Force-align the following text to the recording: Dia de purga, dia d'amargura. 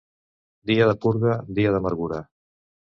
Dia 0.71 0.87
de 0.93 0.97
purga, 1.05 1.37
dia 1.61 1.77
d'amargura. 1.77 2.23